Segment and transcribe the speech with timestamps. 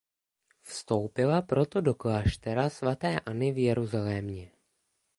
[0.67, 4.49] Vstoupila proto do kláštera svaté Anny v Jeruzalémě.